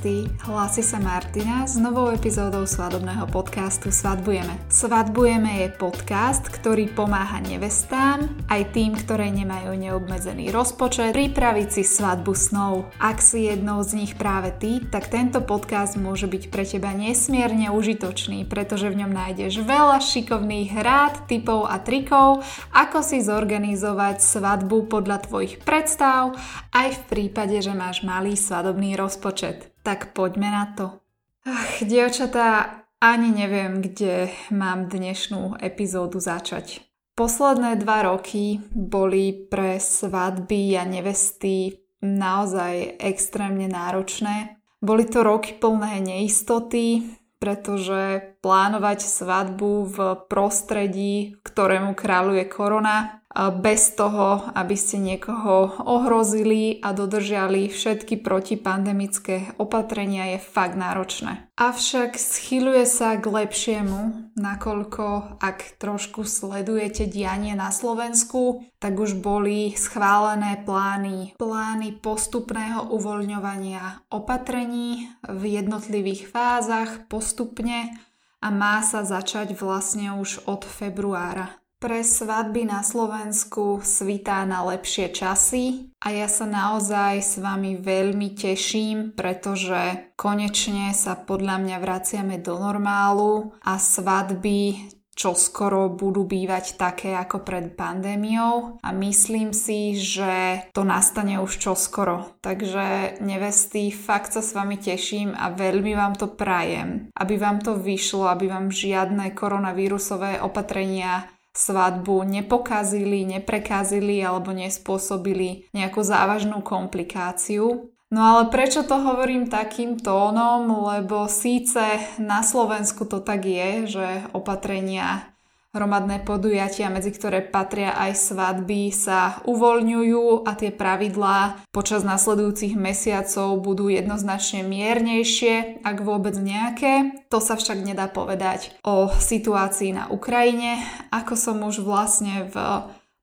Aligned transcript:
nevesty, 0.00 0.32
hlási 0.48 0.80
sa 0.80 0.96
Martina 0.96 1.68
s 1.68 1.76
novou 1.76 2.08
epizódou 2.08 2.64
svadobného 2.64 3.28
podcastu 3.28 3.92
Svadbujeme. 3.92 4.56
Svadbujeme 4.72 5.60
je 5.60 5.68
podcast, 5.76 6.48
ktorý 6.48 6.88
pomáha 6.88 7.40
nevestám, 7.44 8.24
aj 8.48 8.72
tým, 8.72 8.96
ktoré 8.96 9.28
nemajú 9.28 9.76
neobmedzený 9.76 10.48
rozpočet, 10.48 11.12
pripraviť 11.12 11.68
si 11.68 11.82
svadbu 11.84 12.32
snov. 12.32 12.88
Ak 12.96 13.20
si 13.20 13.44
jednou 13.52 13.84
z 13.84 14.00
nich 14.00 14.12
práve 14.16 14.56
ty, 14.56 14.80
tak 14.80 15.12
tento 15.12 15.44
podcast 15.44 16.00
môže 16.00 16.24
byť 16.24 16.48
pre 16.48 16.64
teba 16.64 16.96
nesmierne 16.96 17.68
užitočný, 17.68 18.48
pretože 18.48 18.88
v 18.88 19.04
ňom 19.04 19.12
nájdeš 19.12 19.60
veľa 19.60 20.00
šikovných 20.00 20.80
rád, 20.80 21.28
typov 21.28 21.68
a 21.68 21.76
trikov, 21.76 22.40
ako 22.72 23.04
si 23.04 23.20
zorganizovať 23.20 24.24
svadbu 24.24 24.88
podľa 24.88 25.28
tvojich 25.28 25.60
predstav, 25.60 26.32
aj 26.72 26.88
v 26.88 27.02
prípade, 27.04 27.60
že 27.60 27.76
máš 27.76 28.00
malý 28.00 28.32
svadobný 28.32 28.96
rozpočet. 28.96 29.70
Tak 29.90 30.14
poďme 30.14 30.54
na 30.54 30.70
to. 30.78 31.02
Ach, 31.50 31.82
dievčatá, 31.82 32.78
ani 33.02 33.34
neviem, 33.34 33.82
kde 33.82 34.30
mám 34.54 34.86
dnešnú 34.86 35.58
epizódu 35.58 36.22
začať. 36.22 36.86
Posledné 37.18 37.74
dva 37.74 38.06
roky 38.06 38.62
boli 38.70 39.34
pre 39.34 39.82
svadby 39.82 40.78
a 40.78 40.86
nevesty 40.86 41.82
naozaj 42.06 43.02
extrémne 43.02 43.66
náročné. 43.66 44.62
Boli 44.78 45.10
to 45.10 45.26
roky 45.26 45.58
plné 45.58 45.98
neistoty, 45.98 47.10
pretože 47.42 48.30
plánovať 48.46 49.02
svadbu 49.02 49.90
v 49.90 49.96
prostredí, 50.30 51.34
ktorému 51.42 51.98
kráľuje 51.98 52.46
korona, 52.46 53.19
bez 53.34 53.94
toho, 53.94 54.42
aby 54.58 54.74
ste 54.74 54.98
niekoho 54.98 55.70
ohrozili 55.86 56.82
a 56.82 56.90
dodržali 56.90 57.70
všetky 57.70 58.18
protipandemické 58.26 59.54
opatrenia 59.54 60.34
je 60.34 60.38
fakt 60.42 60.74
náročné. 60.74 61.46
Avšak 61.54 62.18
schyluje 62.18 62.82
sa 62.90 63.14
k 63.14 63.30
lepšiemu, 63.30 64.34
nakoľko 64.34 65.38
ak 65.38 65.78
trošku 65.78 66.26
sledujete 66.26 67.06
dianie 67.06 67.54
na 67.54 67.70
Slovensku, 67.70 68.66
tak 68.82 68.98
už 68.98 69.22
boli 69.22 69.78
schválené 69.78 70.66
plány, 70.66 71.38
plány 71.38 72.02
postupného 72.02 72.90
uvoľňovania 72.90 74.10
opatrení 74.10 75.06
v 75.22 75.42
jednotlivých 75.62 76.26
fázach 76.26 77.06
postupne 77.06 77.94
a 78.42 78.48
má 78.50 78.82
sa 78.82 79.06
začať 79.06 79.54
vlastne 79.54 80.18
už 80.18 80.50
od 80.50 80.66
februára. 80.66 81.60
Pre 81.80 82.04
svadby 82.04 82.68
na 82.68 82.84
Slovensku 82.84 83.80
svitá 83.80 84.44
na 84.44 84.60
lepšie 84.68 85.16
časy 85.16 85.88
a 86.04 86.12
ja 86.12 86.28
sa 86.28 86.44
naozaj 86.44 87.24
s 87.24 87.40
vami 87.40 87.80
veľmi 87.80 88.36
teším, 88.36 89.16
pretože 89.16 90.12
konečne 90.12 90.92
sa 90.92 91.16
podľa 91.16 91.56
mňa 91.56 91.76
vraciame 91.80 92.36
do 92.44 92.60
normálu 92.60 93.56
a 93.64 93.80
svadby 93.80 94.92
čo 95.16 95.36
skoro 95.36 95.92
budú 95.92 96.24
bývať 96.24 96.80
také 96.80 97.12
ako 97.12 97.44
pred 97.44 97.76
pandémiou 97.76 98.80
a 98.80 98.88
myslím 98.96 99.52
si, 99.52 99.92
že 99.96 100.64
to 100.72 100.80
nastane 100.80 101.36
už 101.40 101.60
čo 101.60 101.72
skoro. 101.76 102.40
Takže 102.40 103.20
nevesty, 103.20 103.92
fakt 103.92 104.32
sa 104.32 104.40
s 104.40 104.56
vami 104.56 104.80
teším 104.80 105.36
a 105.36 105.52
veľmi 105.52 105.92
vám 105.92 106.16
to 106.16 106.28
prajem, 106.32 107.12
aby 107.16 107.36
vám 107.36 107.60
to 107.60 107.76
vyšlo, 107.76 108.32
aby 108.32 108.48
vám 108.48 108.72
žiadne 108.72 109.32
koronavírusové 109.36 110.40
opatrenia 110.40 111.28
svadbu 111.54 112.22
nepokazili, 112.26 113.26
neprekazili 113.26 114.22
alebo 114.22 114.54
nespôsobili 114.54 115.70
nejakú 115.74 116.00
závažnú 116.02 116.62
komplikáciu. 116.62 117.90
No 118.10 118.20
ale 118.26 118.50
prečo 118.50 118.82
to 118.82 118.98
hovorím 118.98 119.46
takým 119.46 119.94
tónom? 119.98 120.66
Lebo 120.66 121.30
síce 121.30 122.02
na 122.18 122.42
Slovensku 122.42 123.06
to 123.06 123.22
tak 123.22 123.46
je, 123.46 123.86
že 123.86 124.06
opatrenia 124.34 125.30
hromadné 125.70 126.26
podujatia, 126.26 126.90
medzi 126.90 127.14
ktoré 127.14 127.46
patria 127.46 127.94
aj 127.94 128.18
svadby, 128.18 128.90
sa 128.90 129.38
uvoľňujú 129.46 130.42
a 130.42 130.50
tie 130.58 130.74
pravidlá 130.74 131.62
počas 131.70 132.02
nasledujúcich 132.02 132.74
mesiacov 132.74 133.62
budú 133.62 133.86
jednoznačne 133.86 134.66
miernejšie, 134.66 135.86
ak 135.86 135.96
vôbec 136.02 136.34
nejaké. 136.34 137.22
To 137.30 137.38
sa 137.38 137.54
však 137.54 137.86
nedá 137.86 138.10
povedať 138.10 138.74
o 138.82 139.10
situácii 139.10 139.94
na 139.94 140.04
Ukrajine. 140.10 140.82
Ako 141.14 141.38
som 141.38 141.62
už 141.62 141.86
vlastne 141.86 142.50
v 142.50 142.56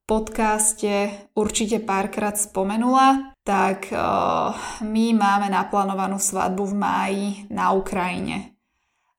podcaste 0.08 1.12
určite 1.36 1.84
párkrát 1.84 2.40
spomenula, 2.40 3.36
tak 3.44 3.92
uh, 3.92 4.56
my 4.84 5.06
máme 5.12 5.52
naplánovanú 5.52 6.16
svadbu 6.16 6.64
v 6.72 6.76
máji 6.80 7.28
na 7.52 7.76
Ukrajine. 7.76 8.57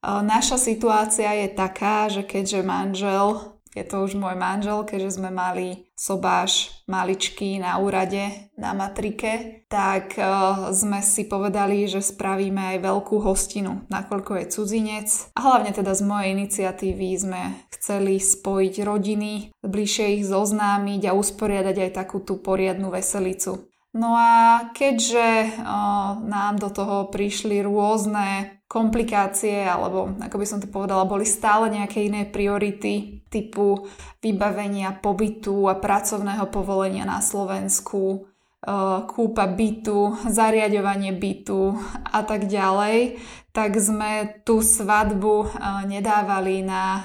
Naša 0.02 0.56
situácia 0.62 1.34
je 1.42 1.48
taká, 1.50 2.06
že 2.06 2.22
keďže 2.22 2.62
manžel, 2.62 3.58
je 3.76 3.84
to 3.86 4.02
už 4.02 4.18
môj 4.18 4.34
manžel, 4.34 4.82
keďže 4.82 5.22
sme 5.22 5.30
mali 5.30 5.86
sobáš 5.94 6.82
maličký 6.90 7.62
na 7.62 7.78
úrade 7.78 8.50
na 8.58 8.74
matrike, 8.74 9.62
tak 9.70 10.18
sme 10.74 10.98
si 11.02 11.26
povedali, 11.26 11.86
že 11.86 12.02
spravíme 12.02 12.74
aj 12.74 12.78
veľkú 12.82 13.22
hostinu, 13.22 13.86
nakoľko 13.86 14.42
je 14.42 14.44
cudzinec. 14.50 15.08
A 15.38 15.38
hlavne 15.46 15.70
teda 15.70 15.94
z 15.94 16.02
mojej 16.02 16.28
iniciatívy 16.34 17.08
sme 17.18 17.42
chceli 17.74 18.18
spojiť 18.18 18.74
rodiny, 18.82 19.54
bližšie 19.62 20.18
ich 20.18 20.24
zoznámiť 20.26 21.10
a 21.10 21.16
usporiadať 21.18 21.76
aj 21.78 21.90
takú 21.94 22.18
tú 22.18 22.40
poriadnu 22.42 22.90
veselicu. 22.90 23.68
No 23.94 24.14
a 24.14 24.68
keďže 24.76 25.58
o, 25.64 25.80
nám 26.28 26.60
do 26.60 26.68
toho 26.68 27.08
prišli 27.08 27.64
rôzne 27.64 28.57
komplikácie, 28.68 29.64
alebo 29.64 30.12
ako 30.20 30.36
by 30.36 30.46
som 30.46 30.60
to 30.60 30.68
povedala, 30.68 31.08
boli 31.08 31.24
stále 31.24 31.72
nejaké 31.72 32.04
iné 32.04 32.28
priority 32.28 33.24
typu 33.32 33.88
vybavenia 34.20 34.92
pobytu 35.00 35.72
a 35.72 35.80
pracovného 35.80 36.52
povolenia 36.52 37.08
na 37.08 37.24
Slovensku, 37.24 38.04
e, 38.12 38.18
kúpa 39.08 39.48
bytu, 39.48 40.20
zariadovanie 40.28 41.16
bytu 41.16 41.80
a 42.12 42.20
tak 42.28 42.44
ďalej, 42.44 43.16
tak 43.56 43.72
sme 43.80 44.44
tú 44.44 44.60
svadbu 44.60 45.34
e, 45.42 45.48
nedávali 45.88 46.60
na 46.60 46.84
e, 46.84 47.02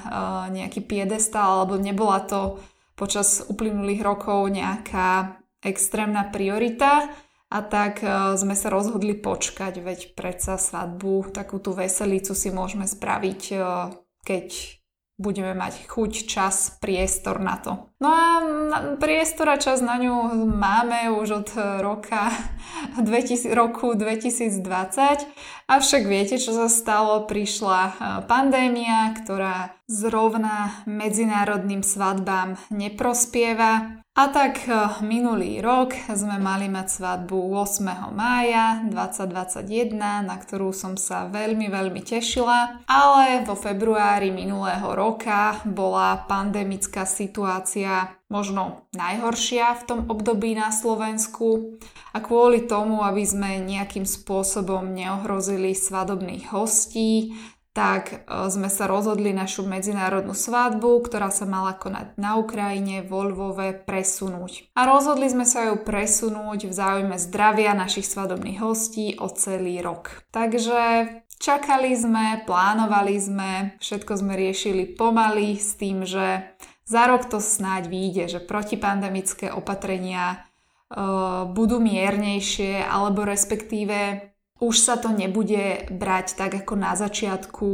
nejaký 0.60 0.84
piedestal, 0.84 1.64
alebo 1.64 1.80
nebola 1.80 2.28
to 2.28 2.60
počas 2.92 3.40
uplynulých 3.48 4.04
rokov 4.04 4.52
nejaká 4.52 5.40
extrémna 5.64 6.28
priorita 6.28 7.08
a 7.54 7.62
tak 7.62 8.02
uh, 8.02 8.34
sme 8.34 8.58
sa 8.58 8.66
rozhodli 8.74 9.14
počkať, 9.14 9.78
veď 9.78 10.18
predsa 10.18 10.58
svadbu, 10.58 11.30
takú 11.30 11.62
tú 11.62 11.70
veselicu 11.70 12.34
si 12.34 12.50
môžeme 12.50 12.90
spraviť, 12.90 13.42
uh, 13.54 13.94
keď 14.26 14.50
budeme 15.14 15.54
mať 15.54 15.86
chuť, 15.86 16.26
čas, 16.26 16.74
priestor 16.82 17.38
na 17.38 17.54
to. 17.62 17.94
No 18.02 18.10
a 18.10 18.28
priestor 18.98 19.46
a 19.46 19.62
čas 19.62 19.78
na 19.78 19.94
ňu 19.94 20.34
máme 20.50 21.14
už 21.14 21.28
od 21.46 21.48
roka 21.78 22.34
2000, 22.98 23.54
roku 23.54 23.94
2020, 23.94 24.58
avšak 25.70 26.02
viete, 26.10 26.34
čo 26.42 26.50
sa 26.50 26.66
stalo? 26.66 27.30
Prišla 27.30 27.80
e, 27.86 27.92
pandémia, 28.26 29.14
ktorá 29.14 29.78
zrovna 29.86 30.82
medzinárodným 30.90 31.86
svadbám 31.86 32.58
neprospieva 32.74 34.03
a 34.14 34.30
tak 34.30 34.70
eh, 34.70 35.02
minulý 35.02 35.58
rok 35.58 35.90
sme 36.14 36.38
mali 36.38 36.70
mať 36.70 36.86
svadbu 36.86 37.50
8. 37.50 38.14
mája 38.14 38.86
2021, 38.86 39.90
na 40.22 40.36
ktorú 40.38 40.70
som 40.70 40.94
sa 40.94 41.26
veľmi, 41.26 41.66
veľmi 41.66 41.98
tešila, 41.98 42.86
ale 42.86 43.42
vo 43.42 43.58
februári 43.58 44.30
minulého 44.30 44.86
roka 44.94 45.58
bola 45.66 46.22
pandemická 46.30 47.02
situácia 47.02 48.14
možno 48.30 48.86
najhoršia 48.94 49.82
v 49.82 49.82
tom 49.82 50.00
období 50.06 50.54
na 50.54 50.70
Slovensku 50.70 51.78
a 52.14 52.22
kvôli 52.22 52.70
tomu, 52.70 53.02
aby 53.02 53.26
sme 53.26 53.66
nejakým 53.66 54.06
spôsobom 54.06 54.94
neohrozili 54.94 55.74
svadobných 55.74 56.54
hostí, 56.54 57.34
tak 57.74 58.04
e, 58.14 58.16
sme 58.48 58.70
sa 58.70 58.86
rozhodli 58.86 59.34
našu 59.34 59.66
medzinárodnú 59.66 60.32
svadbu, 60.32 61.02
ktorá 61.02 61.34
sa 61.34 61.42
mala 61.42 61.74
konať 61.74 62.14
na 62.14 62.38
Ukrajine, 62.38 63.02
vo 63.02 63.26
Lvove, 63.26 63.74
presunúť. 63.82 64.70
A 64.78 64.86
rozhodli 64.86 65.26
sme 65.26 65.42
sa 65.42 65.68
ju 65.68 65.82
presunúť 65.82 66.70
v 66.70 66.72
záujme 66.72 67.18
zdravia 67.18 67.74
našich 67.74 68.06
svadobných 68.06 68.62
hostí 68.62 69.18
o 69.18 69.26
celý 69.26 69.82
rok. 69.82 70.22
Takže 70.30 71.10
čakali 71.42 71.98
sme, 71.98 72.46
plánovali 72.46 73.18
sme, 73.18 73.50
všetko 73.82 74.22
sme 74.22 74.38
riešili 74.38 74.94
pomaly 74.94 75.58
s 75.58 75.74
tým, 75.74 76.06
že 76.06 76.54
za 76.86 77.10
rok 77.10 77.26
to 77.26 77.42
snáď 77.42 77.90
vyjde, 77.90 78.24
že 78.38 78.40
protipandemické 78.44 79.48
opatrenia 79.50 80.44
uh, 80.92 81.48
budú 81.48 81.80
miernejšie 81.80 82.84
alebo 82.84 83.24
respektíve 83.24 84.30
už 84.68 84.76
sa 84.80 84.96
to 84.96 85.12
nebude 85.12 85.88
brať 85.92 86.34
tak 86.40 86.64
ako 86.64 86.74
na 86.74 86.96
začiatku. 86.96 87.68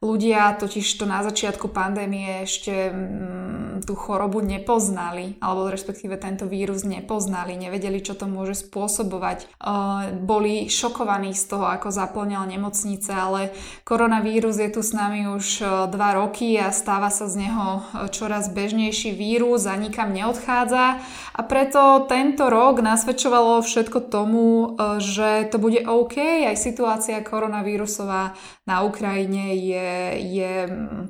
Ľudia 0.00 0.56
totiž 0.56 0.86
to 0.96 1.04
na 1.04 1.20
začiatku 1.20 1.68
pandémie 1.68 2.44
ešte 2.48 2.90
mm, 2.90 3.84
tú 3.84 3.92
chorobu 3.98 4.40
nepoznali, 4.40 5.36
alebo 5.42 5.68
respektíve 5.68 6.16
tento 6.16 6.48
vírus 6.48 6.86
nepoznali, 6.86 7.58
nevedeli, 7.58 8.00
čo 8.00 8.16
to 8.16 8.30
môže 8.30 8.64
spôsobovať. 8.64 9.50
Uh, 9.58 10.14
boli 10.22 10.70
šokovaní 10.70 11.34
z 11.34 11.44
toho, 11.50 11.66
ako 11.66 11.90
zaplňal 11.90 12.46
nemocnice, 12.46 13.10
ale 13.12 13.40
koronavírus 13.84 14.56
je 14.56 14.70
tu 14.70 14.80
s 14.80 14.94
nami 14.94 15.26
už 15.28 15.62
dva 15.90 16.14
roky 16.14 16.56
a 16.58 16.70
stáva 16.70 17.10
sa 17.10 17.26
z 17.26 17.46
neho 17.46 17.82
čoraz 18.14 18.48
bežnejší 18.48 19.12
vírus 19.12 19.66
a 19.66 19.74
nikam 19.74 20.14
neodchádza. 20.14 21.02
A 21.32 21.40
preto 21.42 22.06
tento 22.06 22.48
rok 22.52 22.78
nasvedčovalo 22.84 23.64
všetko 23.64 23.98
tomu, 24.08 24.76
že 25.00 25.48
to 25.50 25.56
bude 25.58 25.82
OK, 25.84 26.16
aj 26.22 26.56
situácia 26.56 27.18
koronavírusová 27.20 28.34
na 28.64 28.86
Ukrajine 28.86 29.54
je, 29.58 29.90
je 30.22 30.52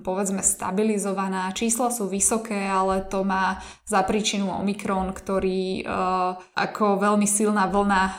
povedzme 0.01 0.41
stabilizovaná, 0.41 1.53
čísla 1.53 1.93
sú 1.93 2.09
vysoké, 2.09 2.69
ale 2.69 3.05
to 3.07 3.23
má 3.23 3.61
za 3.85 4.03
príčinu 4.03 4.51
Omikron, 4.51 5.13
ktorý 5.13 5.85
uh, 5.85 6.35
ako 6.57 6.99
veľmi 7.01 7.29
silná 7.29 7.69
vlna 7.69 8.03
uh, 8.03 8.15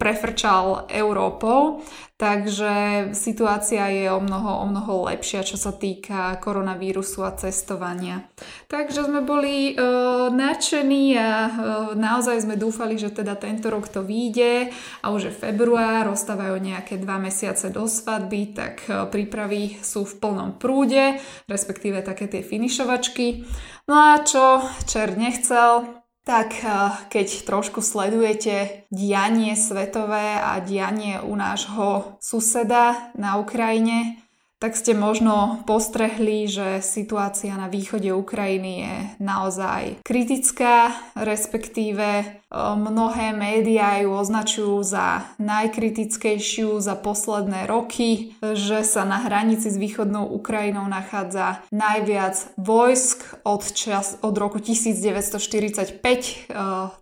prefrčal 0.00 0.88
Európou. 0.88 1.84
Takže 2.20 2.72
situácia 3.16 3.88
je 3.88 4.12
o 4.12 4.20
mnoho, 4.20 4.60
o 4.60 4.66
mnoho 4.68 5.08
lepšia, 5.08 5.40
čo 5.40 5.56
sa 5.56 5.72
týka 5.72 6.36
koronavírusu 6.44 7.24
a 7.24 7.32
cestovania. 7.32 8.28
Takže 8.68 9.08
sme 9.08 9.24
boli 9.24 9.72
uh, 9.72 10.28
nadšení 10.28 11.16
a 11.16 11.32
uh, 11.32 11.48
naozaj 11.96 12.44
sme 12.44 12.60
dúfali, 12.60 13.00
že 13.00 13.08
teda 13.08 13.40
tento 13.40 13.72
rok 13.72 13.88
to 13.88 14.04
vyjde 14.04 14.68
a 15.00 15.06
už 15.08 15.32
je 15.32 15.38
február, 15.48 16.12
ostávajú 16.12 16.60
nejaké 16.60 17.00
dva 17.00 17.16
mesiace 17.16 17.72
do 17.72 17.88
svadby, 17.88 18.52
tak 18.52 18.84
uh, 18.92 19.08
prípravy 19.08 19.80
sú 19.80 20.04
v 20.04 20.20
plnom 20.20 20.60
prúde, 20.60 21.16
respektíve 21.48 22.04
také 22.04 22.28
tie 22.28 22.44
finišovačky. 22.44 23.48
No 23.88 23.96
a 23.96 24.20
čo 24.20 24.60
čer 24.84 25.16
nechcel, 25.16 25.99
tak 26.24 26.62
eh, 26.62 26.70
keď 27.08 27.28
trošku 27.48 27.80
sledujete 27.80 28.86
dianie 28.92 29.56
svetové 29.56 30.40
a 30.40 30.60
dianie 30.60 31.20
u 31.20 31.36
nášho 31.36 32.16
suseda 32.20 33.12
na 33.16 33.40
Ukrajine, 33.40 34.20
tak 34.60 34.76
ste 34.76 34.92
možno 34.92 35.64
postrehli, 35.64 36.44
že 36.44 36.84
situácia 36.84 37.56
na 37.56 37.72
východe 37.72 38.12
Ukrajiny 38.12 38.72
je 38.84 38.94
naozaj 39.16 40.04
kritická, 40.04 40.92
respektíve 41.16 42.36
mnohé 42.76 43.32
médiá 43.32 44.04
ju 44.04 44.12
označujú 44.12 44.84
za 44.84 45.24
najkritickejšiu 45.40 46.76
za 46.76 46.92
posledné 46.92 47.64
roky, 47.64 48.36
že 48.42 48.84
sa 48.84 49.08
na 49.08 49.24
hranici 49.24 49.72
s 49.72 49.80
východnou 49.80 50.28
Ukrajinou 50.28 50.84
nachádza 50.92 51.64
najviac 51.72 52.52
vojsk 52.60 53.40
od, 53.48 53.64
čas, 53.72 54.20
od 54.20 54.36
roku 54.36 54.60
1945, 54.60 56.52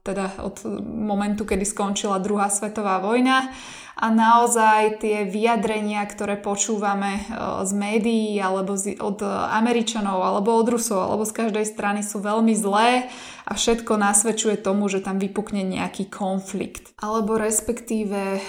teda 0.07 0.27
od 0.47 0.63
momentu, 0.87 1.43
kedy 1.43 1.67
skončila 1.67 2.23
druhá 2.23 2.55
svetová 2.55 3.03
vojna 3.03 3.51
a 3.99 4.07
naozaj 4.15 5.03
tie 5.03 5.27
vyjadrenia, 5.27 6.07
ktoré 6.07 6.39
počúvame 6.39 7.19
e, 7.19 7.23
z 7.67 7.73
médií 7.75 8.39
alebo 8.39 8.79
od 8.79 9.19
Američanov 9.51 10.23
alebo 10.23 10.55
od 10.55 10.71
Rusov 10.71 11.03
alebo 11.03 11.27
z 11.27 11.35
každej 11.35 11.67
strany 11.67 12.07
sú 12.07 12.23
veľmi 12.23 12.55
zlé 12.55 13.11
a 13.43 13.59
všetko 13.59 13.99
nasvedčuje 13.99 14.63
tomu, 14.63 14.87
že 14.87 15.03
tam 15.03 15.19
vypukne 15.19 15.67
nejaký 15.67 16.07
konflikt. 16.07 16.95
Alebo 17.03 17.35
respektíve 17.35 18.39
e, 18.39 18.41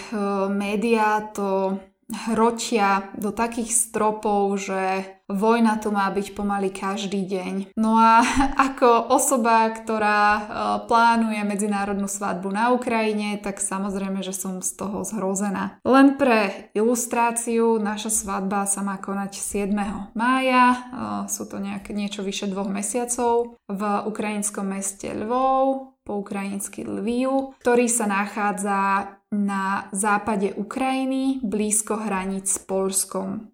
médiá 0.54 1.26
to 1.34 1.82
hrotia 2.30 3.10
do 3.18 3.34
takých 3.34 3.74
stropov, 3.74 4.58
že 4.62 5.06
vojna 5.30 5.78
tu 5.78 5.94
má 5.94 6.10
byť 6.10 6.34
pomaly 6.34 6.74
každý 6.74 7.24
deň. 7.24 7.78
No 7.78 7.96
a 7.96 8.26
ako 8.74 9.14
osoba, 9.14 9.70
ktorá 9.70 10.22
e, 10.26 10.42
plánuje 10.90 11.42
medzinárodnú 11.46 12.10
svadbu 12.10 12.50
na 12.50 12.74
Ukrajine, 12.74 13.38
tak 13.38 13.62
samozrejme, 13.62 14.26
že 14.26 14.34
som 14.34 14.60
z 14.66 14.74
toho 14.76 15.06
zhrozená. 15.06 15.78
Len 15.86 16.18
pre 16.18 16.74
ilustráciu, 16.74 17.78
naša 17.78 18.10
svadba 18.10 18.66
sa 18.66 18.82
má 18.82 18.98
konať 18.98 19.38
7. 19.38 19.72
mája, 20.18 20.66
e, 20.74 20.78
sú 21.30 21.46
to 21.46 21.62
nejak, 21.62 21.94
niečo 21.94 22.26
vyše 22.26 22.50
dvoch 22.50 22.68
mesiacov 22.68 23.56
v 23.70 23.82
ukrajinskom 24.10 24.66
meste 24.66 25.14
Lvov, 25.14 25.94
po 26.10 26.26
ukrajinsky 26.26 26.90
Lviu, 26.90 27.54
ktorý 27.62 27.86
sa 27.86 28.10
nachádza 28.10 29.14
na 29.30 29.86
západe 29.94 30.58
Ukrajiny, 30.58 31.38
blízko 31.46 32.02
hraníc 32.02 32.58
s 32.58 32.60
Polskom. 32.66 33.54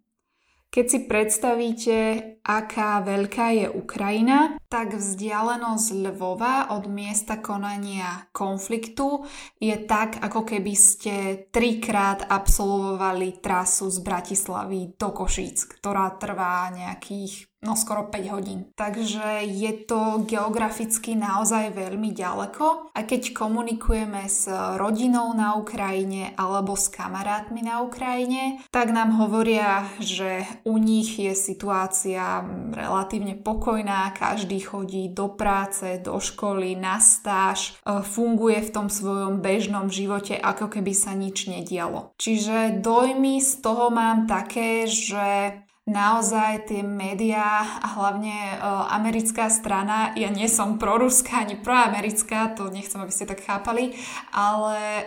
Keď 0.75 0.85
si 0.91 0.99
predstavíte, 1.07 1.97
aká 2.43 2.99
veľká 2.99 3.47
je 3.63 3.67
Ukrajina, 3.71 4.59
tak 4.67 4.99
vzdialenosť 4.99 5.87
Lvova 6.11 6.75
od 6.75 6.91
miesta 6.91 7.39
konania 7.39 8.27
konfliktu 8.35 9.23
je 9.55 9.71
tak, 9.87 10.19
ako 10.19 10.43
keby 10.43 10.75
ste 10.75 11.47
trikrát 11.47 12.27
absolvovali 12.27 13.39
trasu 13.39 13.87
z 13.87 14.03
Bratislavy 14.03 14.99
do 14.99 15.15
Košíc, 15.15 15.63
ktorá 15.79 16.11
trvá 16.19 16.67
nejakých 16.75 17.54
no 17.63 17.73
skoro 17.73 18.07
5 18.11 18.33
hodín. 18.33 18.59
Takže 18.75 19.41
je 19.47 19.71
to 19.87 20.21
geograficky 20.27 21.17
naozaj 21.17 21.73
veľmi 21.73 22.13
ďaleko 22.13 22.93
a 22.93 22.99
keď 23.01 23.33
komunikujeme 23.33 24.27
s 24.29 24.49
rodinou 24.77 25.33
na 25.33 25.57
Ukrajine 25.57 26.37
alebo 26.37 26.77
s 26.77 26.93
kamarátmi 26.93 27.65
na 27.65 27.81
Ukrajine, 27.81 28.61
tak 28.69 28.93
nám 28.93 29.17
hovoria, 29.17 29.87
že 29.97 30.45
u 30.67 30.77
nich 30.77 31.17
je 31.17 31.33
situácia 31.33 32.45
relatívne 32.71 33.33
pokojná, 33.39 34.13
každý 34.13 34.61
chodí 34.61 35.09
do 35.09 35.33
práce, 35.33 35.99
do 36.03 36.21
školy, 36.21 36.77
na 36.77 37.01
stáž, 37.01 37.73
e, 37.81 38.01
funguje 38.05 38.61
v 38.61 38.73
tom 38.73 38.87
svojom 38.87 39.41
bežnom 39.41 39.89
živote, 39.89 40.37
ako 40.37 40.69
keby 40.69 40.93
sa 40.93 41.17
nič 41.17 41.49
nedialo. 41.49 42.13
Čiže 42.21 42.79
dojmy 42.81 43.41
z 43.41 43.51
toho 43.61 43.89
mám 43.89 44.29
také, 44.29 44.85
že 44.85 45.64
naozaj 45.85 46.65
tie 46.65 46.81
médiá 46.81 47.61
a 47.61 47.87
hlavne 47.93 48.57
uh, 48.57 48.89
americká 48.89 49.53
strana, 49.53 50.17
ja 50.17 50.33
nie 50.33 50.49
som 50.49 50.81
proruská 50.81 51.45
ani 51.45 51.61
proamerická, 51.61 52.57
to 52.57 52.73
nechcem, 52.73 52.97
aby 52.97 53.13
ste 53.13 53.29
tak 53.29 53.45
chápali, 53.45 53.93
ale 54.33 54.77
uh, 54.81 55.05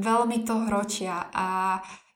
veľmi 0.00 0.48
to 0.48 0.64
hrotia 0.64 1.28
a 1.36 1.46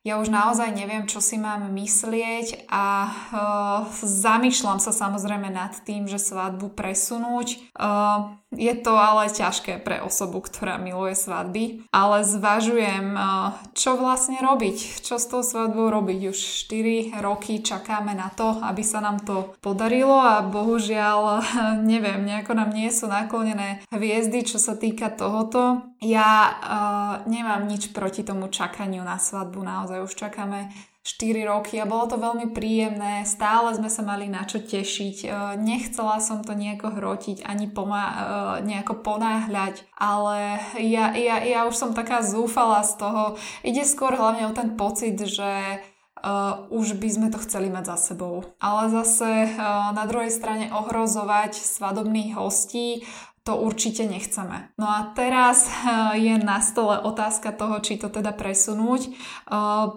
ja 0.08 0.16
už 0.16 0.32
naozaj 0.32 0.72
neviem, 0.72 1.05
čo 1.05 1.20
si 1.20 1.37
mám 1.37 1.69
myslieť 1.69 2.70
a 2.72 2.84
uh, 3.05 3.81
zamýšľam 4.00 4.81
sa 4.81 4.88
samozrejme 4.88 5.53
nad 5.53 5.77
tým, 5.84 6.08
že 6.08 6.17
svadbu 6.17 6.72
presunúť. 6.72 7.77
Uh, 7.77 8.41
je 8.48 8.72
to 8.81 8.96
ale 8.96 9.28
ťažké 9.28 9.84
pre 9.84 10.00
osobu, 10.00 10.40
ktorá 10.40 10.81
miluje 10.81 11.12
svadby, 11.12 11.84
ale 11.93 12.24
zvažujem, 12.24 13.12
uh, 13.12 13.52
čo 13.76 14.00
vlastne 14.00 14.40
robiť, 14.40 15.05
čo 15.05 15.20
s 15.20 15.28
tou 15.28 15.44
svadbou 15.44 15.93
robiť. 15.93 16.32
Už 16.32 16.38
4 16.64 17.20
roky 17.20 17.60
čakáme 17.60 18.17
na 18.17 18.32
to, 18.32 18.56
aby 18.64 18.81
sa 18.81 19.05
nám 19.05 19.20
to 19.20 19.52
podarilo 19.60 20.17
a 20.17 20.40
bohužiaľ, 20.40 21.44
neviem, 21.93 22.24
nejako 22.24 22.56
nám 22.56 22.72
nie 22.72 22.88
sú 22.88 23.05
naklonené 23.05 23.84
hviezdy, 23.93 24.48
čo 24.48 24.56
sa 24.56 24.72
týka 24.81 25.12
tohoto. 25.12 25.84
Ja 26.00 26.32
uh, 26.48 27.14
nemám 27.28 27.69
nič 27.69 27.93
proti 27.93 28.24
tomu 28.24 28.48
čakaniu 28.48 29.05
na 29.05 29.20
svadbu, 29.20 29.60
naozaj 29.60 30.08
už 30.08 30.12
čakáme 30.17 30.72
4 31.08 31.48
roky 31.48 31.81
a 31.81 31.88
bolo 31.88 32.05
to 32.05 32.20
veľmi 32.20 32.53
príjemné, 32.53 33.24
stále 33.24 33.72
sme 33.72 33.88
sa 33.88 34.05
mali 34.05 34.29
na 34.29 34.44
čo 34.44 34.60
tešiť, 34.60 35.17
e, 35.24 35.29
nechcela 35.56 36.20
som 36.20 36.44
to 36.44 36.53
nejako 36.53 36.93
hrotiť 36.93 37.48
ani 37.48 37.72
pomá- 37.72 38.60
e, 38.60 38.69
nejako 38.69 39.00
ponáhľať, 39.00 39.88
ale 39.96 40.60
ja, 40.77 41.17
ja, 41.17 41.41
ja 41.41 41.65
už 41.65 41.72
som 41.72 41.96
taká 41.96 42.20
zúfala 42.20 42.84
z 42.84 43.00
toho. 43.00 43.41
Ide 43.65 43.88
skôr 43.88 44.12
hlavne 44.12 44.53
o 44.53 44.53
ten 44.53 44.77
pocit, 44.77 45.17
že 45.17 45.81
Uh, 46.19 46.67
už 46.74 46.98
by 46.98 47.06
sme 47.15 47.29
to 47.31 47.38
chceli 47.46 47.70
mať 47.70 47.94
za 47.94 48.10
sebou. 48.10 48.43
Ale 48.58 48.91
zase 48.91 49.55
uh, 49.55 49.94
na 49.94 50.03
druhej 50.03 50.34
strane 50.34 50.67
ohrozovať 50.74 51.55
svadobných 51.55 52.34
hostí, 52.34 53.06
to 53.45 53.57
určite 53.59 54.05
nechceme. 54.05 54.73
No 54.79 54.87
a 54.87 55.13
teraz 55.13 55.69
eh, 55.69 56.19
je 56.19 56.35
na 56.41 56.63
stole 56.63 56.99
otázka 57.01 57.55
toho, 57.55 57.81
či 57.83 57.99
to 57.99 58.11
teda 58.11 58.35
presunúť. 58.35 59.09
Eh, 59.09 59.13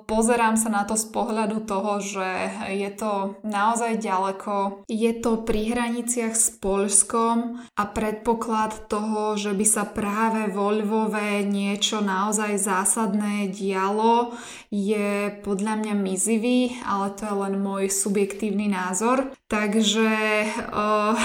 pozerám 0.06 0.56
sa 0.56 0.70
na 0.70 0.84
to 0.84 0.96
z 0.98 1.06
pohľadu 1.10 1.64
toho, 1.66 2.02
že 2.02 2.30
je 2.72 2.90
to 2.94 3.42
naozaj 3.46 4.00
ďaleko. 4.02 4.86
Je 4.88 5.12
to 5.20 5.44
pri 5.44 5.74
hraniciach 5.74 6.34
s 6.38 6.54
Polskom 6.58 7.62
a 7.78 7.84
predpoklad 7.86 8.88
toho, 8.88 9.36
že 9.38 9.52
by 9.56 9.66
sa 9.68 9.84
práve 9.88 10.50
vo 10.52 10.72
Lvove 10.72 11.44
niečo 11.46 12.00
naozaj 12.00 12.58
zásadné 12.58 13.52
dialo, 13.52 14.34
je 14.72 15.36
podľa 15.44 15.84
mňa 15.84 15.94
mizivý, 16.00 16.80
ale 16.88 17.12
to 17.16 17.28
je 17.28 17.36
len 17.36 17.56
môj 17.60 17.92
subjektívny 17.92 18.72
názor. 18.72 19.36
Takže 19.52 20.48
uh, 20.72 21.20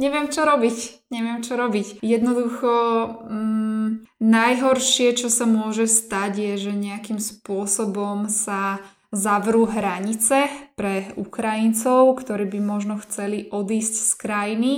neviem 0.00 0.28
čo 0.32 0.44
robiť. 0.44 1.08
Neviem 1.12 1.40
čo 1.44 1.56
robiť. 1.60 2.00
Jednoducho 2.00 2.72
mm, 3.28 3.88
najhoršie, 4.22 5.12
čo 5.18 5.28
sa 5.28 5.44
môže 5.44 5.90
stať, 5.90 6.32
je, 6.38 6.52
že 6.68 6.72
nejakým 6.72 7.20
spôsobom 7.20 8.32
sa 8.32 8.80
zavrú 9.12 9.68
hranice 9.68 10.48
pre 10.72 11.12
Ukrajincov, 11.20 12.16
ktorí 12.16 12.48
by 12.48 12.60
možno 12.64 12.96
chceli 13.04 13.44
odísť 13.52 13.94
z 14.08 14.12
krajiny, 14.16 14.72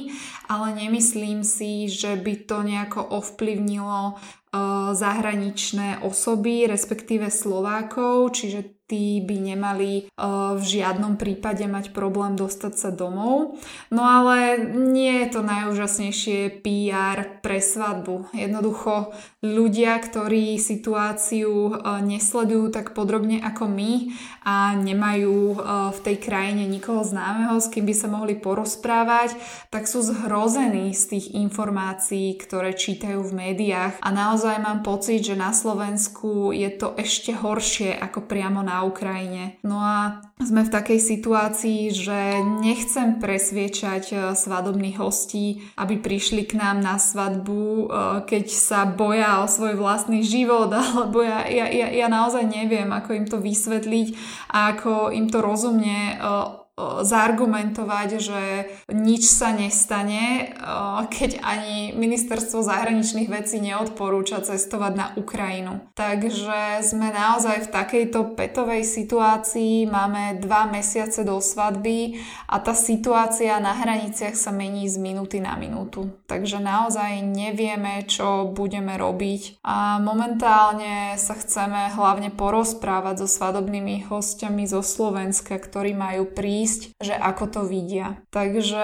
ale 0.50 0.75
nemyslím 0.75 1.47
si, 1.47 1.87
že 1.87 2.18
by 2.18 2.35
to 2.42 2.66
nejako 2.66 2.99
ovplyvnilo 3.14 4.02
uh, 4.11 4.90
zahraničné 4.90 6.02
osoby, 6.02 6.66
respektíve 6.66 7.30
Slovákov, 7.30 8.35
čiže 8.35 8.74
tí 8.85 9.25
by 9.25 9.37
nemali 9.41 9.93
uh, 10.05 10.55
v 10.61 10.64
žiadnom 10.64 11.17
prípade 11.17 11.64
mať 11.64 11.97
problém 11.97 12.37
dostať 12.37 12.75
sa 12.76 12.91
domov. 12.93 13.57
No 13.88 14.05
ale 14.05 14.61
nie 14.73 15.25
je 15.25 15.29
to 15.33 15.41
najúžasnejšie 15.41 16.61
PR 16.61 17.41
pre 17.41 17.64
svadbu. 17.64 18.29
Jednoducho 18.37 19.17
ľudia, 19.41 19.97
ktorí 19.97 20.61
situáciu 20.61 21.73
uh, 21.73 22.05
nesledujú 22.05 22.69
tak 22.69 22.93
podrobne 22.93 23.41
ako 23.41 23.73
my 23.73 24.12
a 24.45 24.76
nemajú 24.76 25.57
uh, 25.57 25.88
v 25.91 25.99
tej 26.05 26.17
krajine 26.21 26.69
nikoho 26.69 27.00
známeho, 27.00 27.57
s 27.57 27.73
kým 27.73 27.88
by 27.88 27.95
sa 27.97 28.09
mohli 28.12 28.37
porozprávať, 28.37 29.33
tak 29.73 29.88
sú 29.88 30.05
zhrození 30.05 30.93
z 30.93 31.17
tých 31.17 31.26
informácií, 31.33 32.37
ktoré 32.37 32.76
čítajú 32.76 33.25
v 33.25 33.49
médiách 33.49 33.97
a 34.05 34.09
naozaj 34.12 34.61
mám 34.61 34.85
pocit, 34.85 35.25
že 35.25 35.41
na 35.41 35.57
Slovensku 35.57 36.53
je 36.53 36.69
to 36.76 36.93
ešte 37.00 37.33
horšie 37.33 37.97
ako 37.97 38.29
priamo 38.29 38.61
na 38.61 38.84
Ukrajine. 38.85 39.59
No 39.64 39.81
a 39.81 40.25
sme 40.41 40.64
v 40.67 40.75
takej 40.75 41.00
situácii, 41.00 41.93
že 41.93 42.19
nechcem 42.61 43.19
presviečať 43.19 44.05
e, 44.11 44.17
svadobných 44.37 45.00
hostí, 45.00 45.64
aby 45.81 46.00
prišli 46.00 46.45
k 46.45 46.61
nám 46.61 46.85
na 46.85 46.97
svadbu, 47.00 47.62
e, 47.64 47.87
keď 48.29 48.45
sa 48.53 48.85
boja 48.85 49.43
o 49.43 49.50
svoj 49.50 49.76
vlastný 49.81 50.21
život, 50.21 50.69
alebo 50.81 51.25
ja, 51.25 51.49
ja, 51.49 51.67
ja, 51.69 51.88
ja 51.91 52.07
naozaj 52.09 52.45
neviem, 52.45 52.91
ako 52.93 53.11
im 53.17 53.26
to 53.26 53.38
vysvetliť 53.41 54.09
a 54.53 54.76
ako 54.76 55.12
im 55.12 55.26
to 55.29 55.38
rozumne 55.41 56.19
zargumentovať, 56.78 58.09
že 58.19 58.43
nič 58.90 59.31
sa 59.31 59.54
nestane, 59.54 60.50
keď 61.07 61.38
ani 61.38 61.95
ministerstvo 61.95 62.66
zahraničných 62.66 63.31
vecí 63.31 63.62
neodporúča 63.62 64.43
cestovať 64.43 64.93
na 64.99 65.07
Ukrajinu. 65.14 65.87
Takže 65.95 66.83
sme 66.83 67.14
naozaj 67.14 67.71
v 67.71 67.73
takejto 67.73 68.35
petovej 68.35 68.83
situácii, 68.83 69.87
máme 69.87 70.43
dva 70.43 70.66
mesiace 70.66 71.23
do 71.23 71.38
svadby 71.38 72.19
a 72.50 72.59
tá 72.59 72.75
situácia 72.75 73.54
na 73.62 73.78
hraniciach 73.78 74.35
sa 74.35 74.50
mení 74.50 74.90
z 74.90 74.99
minúty 74.99 75.38
na 75.38 75.54
minútu. 75.54 76.11
Takže 76.26 76.59
naozaj 76.59 77.23
nevieme, 77.23 78.02
čo 78.11 78.50
budeme 78.50 78.99
robiť 78.99 79.62
a 79.62 80.02
momentálne 80.02 81.14
sa 81.23 81.38
chceme 81.38 81.95
hlavne 81.95 82.35
porozprávať 82.35 83.23
so 83.23 83.28
svadobnými 83.31 84.11
hostiami 84.11 84.66
zo 84.66 84.83
Slovenska, 84.83 85.54
ktorí 85.54 85.95
majú 85.95 86.26
prísť 86.35 86.62
prísť, 86.64 86.97
že 86.97 87.12
ako 87.12 87.44
to 87.52 87.61
vidia. 87.68 88.25
Takže 88.33 88.80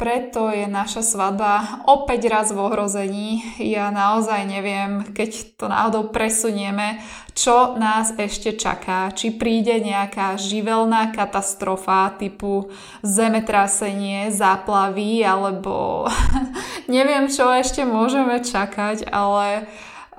preto 0.00 0.48
je 0.48 0.64
naša 0.64 1.04
svadba 1.04 1.84
opäť 1.84 2.32
raz 2.32 2.48
v 2.56 2.64
ohrození. 2.64 3.44
Ja 3.60 3.92
naozaj 3.92 4.48
neviem, 4.48 5.04
keď 5.12 5.60
to 5.60 5.68
náhodou 5.68 6.08
presunieme, 6.08 7.04
čo 7.36 7.76
nás 7.76 8.16
ešte 8.16 8.56
čaká. 8.56 9.12
Či 9.12 9.36
príde 9.36 9.76
nejaká 9.76 10.40
živelná 10.40 11.12
katastrofa 11.12 12.16
typu 12.16 12.72
zemetrasenie, 13.04 14.32
záplavy 14.32 15.20
alebo 15.20 16.08
neviem, 16.88 17.28
čo 17.28 17.52
ešte 17.52 17.84
môžeme 17.84 18.40
čakať, 18.40 19.04
ale 19.12 19.68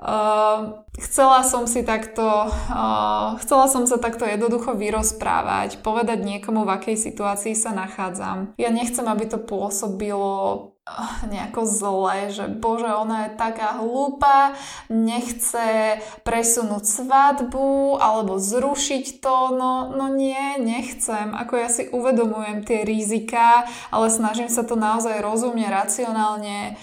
Uh, 0.00 0.80
chcela 0.96 1.44
som 1.44 1.68
si 1.68 1.84
takto, 1.84 2.24
uh, 2.24 3.36
chcela 3.44 3.68
som 3.68 3.84
sa 3.84 4.00
takto 4.00 4.24
jednoducho 4.24 4.72
vyrozprávať, 4.72 5.84
povedať 5.84 6.24
niekomu, 6.24 6.64
v 6.64 6.72
akej 6.72 6.96
situácii 6.96 7.52
sa 7.52 7.76
nachádzam. 7.76 8.56
Ja 8.56 8.72
nechcem, 8.72 9.04
aby 9.04 9.28
to 9.28 9.36
pôsobilo 9.36 10.72
uh, 10.88 11.20
nejako 11.28 11.68
zle, 11.68 12.32
že 12.32 12.48
bože, 12.48 12.88
ona 12.88 13.28
je 13.28 13.36
taká 13.36 13.76
hlúpa, 13.76 14.56
nechce 14.88 16.00
presunúť 16.24 16.80
svadbu 16.88 18.00
alebo 18.00 18.40
zrušiť 18.40 19.20
to, 19.20 19.52
no, 19.52 19.92
no 19.92 20.08
nie, 20.08 20.56
nechcem. 20.64 21.36
Ako 21.36 21.60
ja 21.60 21.68
si 21.68 21.92
uvedomujem 21.92 22.64
tie 22.64 22.88
rizika, 22.88 23.68
ale 23.92 24.08
snažím 24.08 24.48
sa 24.48 24.64
to 24.64 24.80
naozaj 24.80 25.20
rozumne, 25.20 25.68
racionálne 25.68 26.80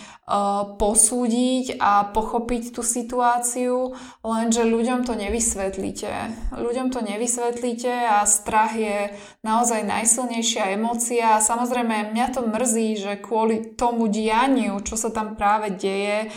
posúdiť 0.76 1.80
a 1.80 2.04
pochopiť 2.12 2.76
tú 2.76 2.84
situáciu, 2.84 3.96
lenže 4.28 4.68
ľuďom 4.68 5.08
to 5.08 5.16
nevysvetlíte. 5.16 6.12
Ľuďom 6.52 6.92
to 6.92 7.00
nevysvetlíte 7.00 7.88
a 7.88 8.28
strach 8.28 8.76
je 8.76 9.16
naozaj 9.48 9.88
najsilnejšia 9.88 10.76
emócia. 10.76 11.40
Samozrejme, 11.40 12.12
mňa 12.12 12.28
to 12.36 12.44
mrzí, 12.44 13.00
že 13.00 13.24
kvôli 13.24 13.80
tomu 13.80 14.12
dianiu, 14.12 14.84
čo 14.84 15.00
sa 15.00 15.16
tam 15.16 15.40
práve 15.40 15.72
deje, 15.72 16.28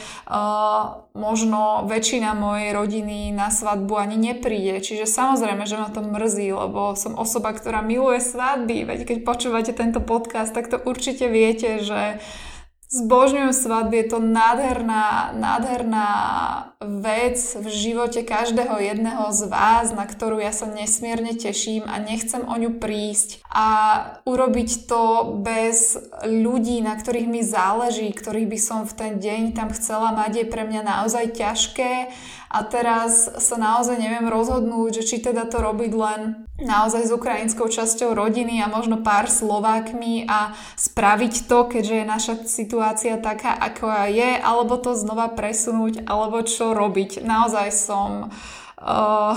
možno 1.11 1.91
väčšina 1.91 2.31
mojej 2.39 2.71
rodiny 2.71 3.35
na 3.35 3.51
svadbu 3.51 3.99
ani 3.99 4.15
nepríde. 4.31 4.79
Čiže 4.87 5.11
samozrejme, 5.11 5.67
že 5.67 5.75
ma 5.75 5.91
to 5.91 6.07
mrzí, 6.07 6.55
lebo 6.55 6.95
som 6.95 7.19
osoba, 7.19 7.51
ktorá 7.51 7.83
miluje 7.83 8.23
svadby. 8.23 8.87
Veď 8.87 9.03
keď 9.03 9.19
počúvate 9.27 9.75
tento 9.75 9.99
podcast, 9.99 10.55
tak 10.55 10.71
to 10.71 10.79
určite 10.79 11.27
viete, 11.27 11.83
že 11.83 12.23
Zbožňujem 12.91 13.55
svadby, 13.55 14.03
je 14.03 14.07
to 14.11 14.19
nádherná, 14.19 15.31
nádherná 15.39 16.11
vec 16.83 17.39
v 17.55 17.67
živote 17.71 18.27
každého 18.27 18.83
jedného 18.83 19.31
z 19.31 19.47
vás, 19.47 19.95
na 19.95 20.03
ktorú 20.03 20.43
ja 20.43 20.51
sa 20.51 20.67
nesmierne 20.67 21.39
teším 21.39 21.87
a 21.87 22.03
nechcem 22.03 22.43
o 22.43 22.51
ňu 22.59 22.83
prísť. 22.83 23.47
A 23.47 23.67
urobiť 24.27 24.91
to 24.91 25.39
bez 25.39 26.03
ľudí, 26.27 26.83
na 26.83 26.99
ktorých 26.99 27.31
mi 27.31 27.47
záleží, 27.47 28.11
ktorých 28.11 28.51
by 28.51 28.59
som 28.59 28.83
v 28.83 28.97
ten 28.99 29.13
deň 29.23 29.55
tam 29.55 29.71
chcela 29.71 30.11
mať, 30.11 30.43
je 30.43 30.47
pre 30.51 30.67
mňa 30.67 30.83
naozaj 30.83 31.39
ťažké. 31.39 32.11
A 32.51 32.67
teraz 32.67 33.31
sa 33.39 33.55
naozaj 33.55 33.95
neviem 34.03 34.27
rozhodnúť, 34.27 34.99
že 34.99 35.07
či 35.07 35.17
teda 35.23 35.47
to 35.47 35.63
robiť 35.63 35.93
len 35.95 36.51
naozaj 36.59 37.07
s 37.07 37.15
ukrajinskou 37.15 37.71
časťou 37.71 38.19
rodiny 38.19 38.59
a 38.59 38.67
možno 38.67 39.07
pár 39.07 39.31
Slovákmi 39.31 40.27
a 40.27 40.59
spraviť 40.75 41.47
to, 41.47 41.71
keďže 41.71 41.95
je 41.95 42.05
naša 42.05 42.35
situácia 42.51 42.80
taká, 43.21 43.53
ako 43.55 43.93
je, 44.09 44.41
alebo 44.41 44.81
to 44.81 44.97
znova 44.97 45.29
presunúť, 45.31 46.09
alebo 46.09 46.41
čo 46.43 46.73
robiť. 46.73 47.21
Naozaj 47.21 47.69
som 47.71 48.33
uh, 48.81 49.37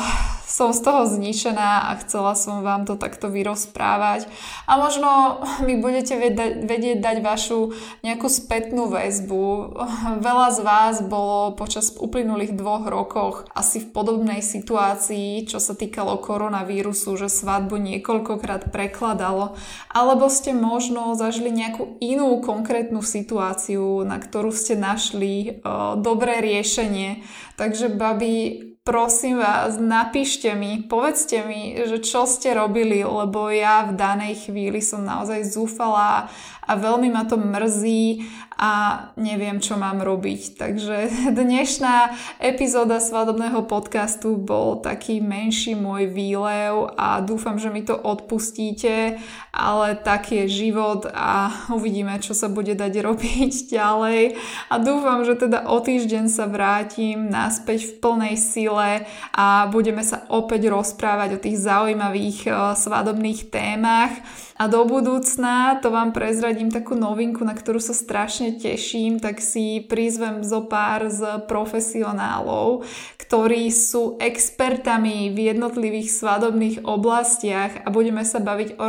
som 0.53 0.69
z 0.69 0.85
toho 0.85 1.09
zničená 1.09 1.89
a 1.89 1.97
chcela 2.05 2.38
som 2.38 2.62
vám 2.62 2.85
to 2.85 2.93
takto 2.93 3.25
vyrozprávať. 3.25 4.29
A 4.69 4.77
možno 4.77 5.41
mi 5.65 5.81
budete 5.81 6.13
vedieť, 6.62 7.01
dať 7.01 7.17
vašu 7.25 7.73
nejakú 8.05 8.29
spätnú 8.29 8.85
väzbu. 8.85 9.73
Veľa 10.21 10.47
z 10.53 10.59
vás 10.62 10.95
bolo 11.01 11.57
počas 11.57 11.97
uplynulých 11.97 12.53
dvoch 12.53 12.85
rokoch 12.85 13.50
asi 13.57 13.81
v 13.81 13.97
podobnej 13.97 14.45
situácii, 14.45 15.50
čo 15.50 15.57
sa 15.57 15.73
týkalo 15.73 16.21
koronavírusu, 16.21 17.17
že 17.17 17.33
svadbu 17.33 17.81
niekoľkokrát 17.81 18.69
prekladalo. 18.69 19.57
Alebo 19.89 20.29
ste 20.29 20.53
možno 20.53 21.17
zažili 21.17 21.50
nejakú 21.50 21.97
inú 21.97 22.45
konkrétnu 22.45 23.01
situáciu, 23.01 24.05
na 24.05 24.21
ktorú 24.21 24.53
ste 24.53 24.77
našli 24.77 25.65
uh, 25.65 25.97
dobré 25.97 26.45
riešenie. 26.45 27.25
Takže 27.57 27.89
babi, 27.89 28.73
prosím 28.83 29.39
vás, 29.39 29.79
napíšte 29.79 30.51
mi, 30.59 30.83
povedzte 30.83 31.47
mi, 31.47 31.71
že 31.87 32.03
čo 32.03 32.27
ste 32.27 32.51
robili, 32.51 32.99
lebo 32.99 33.47
ja 33.47 33.87
v 33.87 33.95
danej 33.95 34.47
chvíli 34.47 34.83
som 34.83 35.07
naozaj 35.07 35.47
zúfala 35.47 36.27
a 36.67 36.71
veľmi 36.75 37.07
ma 37.07 37.23
to 37.23 37.39
mrzí 37.39 38.27
a 38.59 38.71
neviem, 39.15 39.63
čo 39.63 39.79
mám 39.79 40.03
robiť. 40.03 40.59
Takže 40.59 40.97
dnešná 41.39 42.11
epizóda 42.43 42.99
svadobného 42.99 43.63
podcastu 43.71 44.35
bol 44.35 44.83
taký 44.83 45.23
menší 45.23 45.79
môj 45.79 46.11
výlev 46.11 46.91
a 46.99 47.23
dúfam, 47.23 47.55
že 47.55 47.71
mi 47.71 47.87
to 47.87 47.95
odpustíte, 47.95 49.15
ale 49.53 49.93
tak 49.93 50.33
je 50.33 50.50
život 50.50 51.05
a 51.13 51.53
uvidíme, 51.69 52.17
čo 52.17 52.33
sa 52.33 52.50
bude 52.50 52.74
dať 52.74 52.93
robiť 53.05 53.53
ďalej. 53.77 54.33
A 54.74 54.74
dúfam, 54.81 55.22
že 55.22 55.38
teda 55.38 55.69
o 55.69 55.77
týždeň 55.77 56.25
sa 56.25 56.50
vrátim 56.50 57.29
naspäť 57.29 57.86
v 57.86 57.93
plnej 58.01 58.36
sile 58.41 59.05
a 59.29 59.69
budeme 59.69 60.01
sa 60.01 60.25
opäť 60.33 60.74
rozprávať 60.74 61.38
o 61.38 61.43
tých 61.45 61.62
zaujímavých 61.62 62.39
eh, 62.50 62.53
svadobných 62.74 63.53
témach. 63.53 64.17
A 64.53 64.69
do 64.69 64.86
budúcna 64.86 65.81
to 65.81 65.89
vám 65.89 66.13
prezradím 66.13 66.69
takú 66.69 66.93
novinku, 66.93 67.41
na 67.41 67.57
ktorú 67.57 67.81
sa 67.81 67.91
strašne 67.91 68.62
teším, 68.62 69.17
tak 69.17 69.41
si 69.41 69.81
prizvem 69.81 70.45
zo 70.45 70.69
pár 70.69 71.10
z 71.10 71.41
profesionálov, 71.50 72.86
ktorí 73.17 73.74
sú 73.74 74.15
expertami 74.22 75.33
v 75.33 75.51
jednotlivých 75.51 76.13
svadobných 76.13 76.86
oblastiach 76.86 77.81
a 77.81 77.89
budeme 77.89 78.22
sa 78.22 78.38
baviť 78.38 78.77
o 78.77 78.86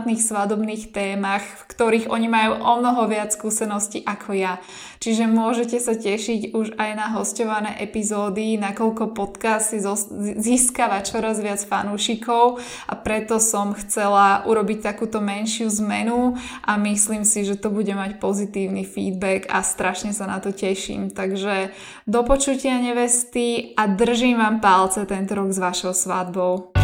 relevantných 0.00 0.24
svadobných 0.24 0.84
témach, 0.96 1.44
v 1.44 1.62
ktorých 1.76 2.06
oni 2.08 2.28
majú 2.32 2.52
o 2.56 2.72
mnoho 2.80 3.04
viac 3.04 3.36
skúseností 3.36 4.00
ako 4.00 4.32
ja. 4.32 4.56
Čiže 4.96 5.28
môžete 5.28 5.76
sa 5.76 5.92
tešiť 5.92 6.56
už 6.56 6.80
aj 6.80 6.90
na 6.96 7.12
hostované 7.16 7.76
epizódy, 7.80 8.56
nakoľko 8.56 9.12
podcast 9.12 9.72
si 9.72 9.78
získava 10.40 11.04
čoraz 11.04 11.40
viac 11.44 11.60
fanúšikov 11.60 12.60
a 12.88 12.94
preto 12.96 13.36
som 13.40 13.76
chcela 13.76 14.44
urobiť 14.48 14.88
takúto 14.92 15.20
menšiu 15.20 15.68
zmenu 15.84 16.36
a 16.64 16.80
myslím 16.80 17.28
si, 17.28 17.44
že 17.44 17.60
to 17.60 17.68
bude 17.68 17.92
mať 17.92 18.16
pozitívny 18.16 18.88
feedback 18.88 19.48
a 19.52 19.60
strašne 19.60 20.16
sa 20.16 20.24
na 20.24 20.40
to 20.40 20.52
teším. 20.52 21.12
Takže 21.12 21.76
do 22.08 22.20
počutia 22.24 22.80
nevesty 22.80 23.76
a 23.76 23.84
držím 23.84 24.40
vám 24.40 24.64
palce 24.64 25.04
tento 25.04 25.36
rok 25.36 25.52
s 25.52 25.60
vašou 25.60 25.92
svadbou. 25.92 26.79